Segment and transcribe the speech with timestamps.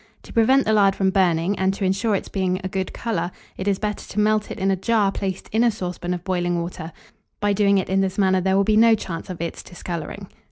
[0.23, 3.67] To prevent the lard from burning, and to insure its being a good colour, it
[3.67, 6.91] is better to melt it in a jar placed in a saucepan of boiling water;
[7.39, 10.27] by doing it in this manner, there will be no chance of its discolouring.